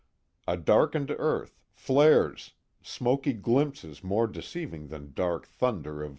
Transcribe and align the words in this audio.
A 0.47 0.57
darkened 0.57 1.11
earth, 1.11 1.61
flares, 1.69 2.53
smoky 2.81 3.33
glimpses 3.33 4.03
more 4.03 4.25
deceiving 4.25 4.87
than 4.87 5.13
dark, 5.13 5.45
thunder 5.45 6.01
of 6.01 6.09